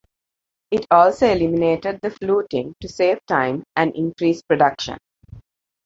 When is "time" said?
3.27-3.63